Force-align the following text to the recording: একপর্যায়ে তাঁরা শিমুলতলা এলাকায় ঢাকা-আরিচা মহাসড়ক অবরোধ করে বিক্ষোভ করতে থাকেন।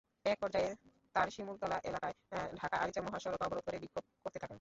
একপর্যায়ে 0.25 0.69
তাঁরা 1.15 1.29
শিমুলতলা 1.29 1.77
এলাকায় 1.83 2.15
ঢাকা-আরিচা 2.59 3.01
মহাসড়ক 3.01 3.41
অবরোধ 3.41 3.63
করে 3.63 3.77
বিক্ষোভ 3.79 4.03
করতে 4.23 4.37
থাকেন। 4.37 4.49